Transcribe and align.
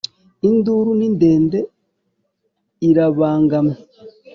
Induru 0.47 0.91
ni 0.97 1.07
ndende 1.15 1.59
irabangamye 2.89 3.77